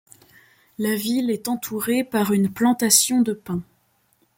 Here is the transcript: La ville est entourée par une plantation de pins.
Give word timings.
La 0.79 0.95
ville 0.95 1.29
est 1.29 1.47
entourée 1.47 2.03
par 2.03 2.31
une 2.31 2.51
plantation 2.51 3.21
de 3.21 3.33
pins. 3.33 3.61